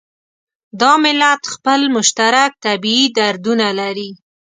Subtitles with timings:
[0.81, 4.09] دا ملت خپل مشترک طبعي دردونه لري.